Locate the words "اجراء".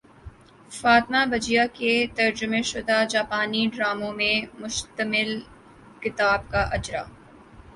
6.75-7.07